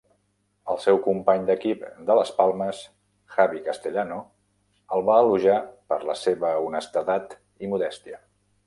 [0.75, 2.81] El seu company d'equip de Las Palmas,
[3.35, 4.19] Javi Castellano,
[4.97, 8.23] el va elogiar per la seva honestedat i modèstia.